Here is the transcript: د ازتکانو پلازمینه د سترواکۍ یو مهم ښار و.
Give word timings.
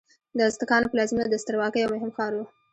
د 0.37 0.39
ازتکانو 0.49 0.91
پلازمینه 0.91 1.27
د 1.31 1.35
سترواکۍ 1.43 1.79
یو 1.81 1.93
مهم 1.95 2.11
ښار 2.15 2.31
و. 2.35 2.39